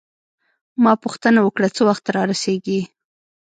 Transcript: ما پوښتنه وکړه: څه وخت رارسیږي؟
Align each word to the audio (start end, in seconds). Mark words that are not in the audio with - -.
ما 0.83 0.93
پوښتنه 1.03 1.39
وکړه: 1.43 1.67
څه 1.75 1.81
وخت 1.89 2.05
رارسیږي؟ 2.15 2.79